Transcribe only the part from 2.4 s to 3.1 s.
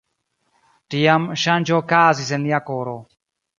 en lia koro.